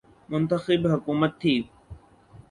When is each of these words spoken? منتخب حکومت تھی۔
منتخب 0.31 0.81
حکومت 0.93 1.31
تھی۔ 1.41 1.55